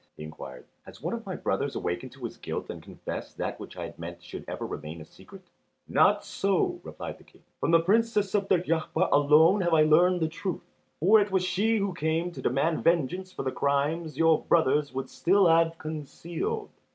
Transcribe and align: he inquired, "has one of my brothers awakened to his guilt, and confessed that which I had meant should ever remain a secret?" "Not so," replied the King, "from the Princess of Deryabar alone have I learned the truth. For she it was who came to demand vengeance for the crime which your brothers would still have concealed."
he 0.17 0.23
inquired, 0.23 0.65
"has 0.81 0.99
one 0.99 1.13
of 1.13 1.27
my 1.27 1.35
brothers 1.35 1.75
awakened 1.75 2.11
to 2.11 2.23
his 2.25 2.35
guilt, 2.37 2.71
and 2.71 2.81
confessed 2.81 3.37
that 3.37 3.59
which 3.59 3.77
I 3.77 3.83
had 3.83 3.99
meant 3.99 4.23
should 4.23 4.43
ever 4.47 4.65
remain 4.65 4.99
a 4.99 5.05
secret?" 5.05 5.43
"Not 5.87 6.25
so," 6.25 6.79
replied 6.83 7.19
the 7.19 7.23
King, 7.23 7.43
"from 7.59 7.69
the 7.69 7.81
Princess 7.81 8.33
of 8.33 8.47
Deryabar 8.49 9.09
alone 9.11 9.61
have 9.61 9.75
I 9.75 9.83
learned 9.83 10.21
the 10.23 10.27
truth. 10.27 10.63
For 11.01 11.19
she 11.19 11.21
it 11.27 11.31
was 11.31 11.55
who 11.55 11.93
came 11.93 12.31
to 12.31 12.41
demand 12.41 12.83
vengeance 12.83 13.31
for 13.31 13.43
the 13.43 13.51
crime 13.51 14.03
which 14.05 14.17
your 14.17 14.41
brothers 14.43 14.91
would 14.91 15.11
still 15.11 15.45
have 15.45 15.77
concealed." 15.77 16.71